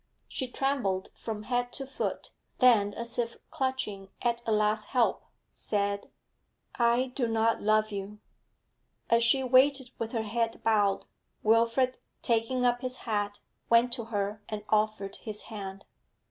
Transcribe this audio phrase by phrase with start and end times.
[0.27, 6.09] She trembled from head to foot; then, as if clutching at a last help, said:
[6.79, 8.17] 'I do not love you.'
[9.11, 11.05] And she waited with her head bowed.
[11.43, 15.85] Wilfrid, taking up his hat, went to her and offered his hand.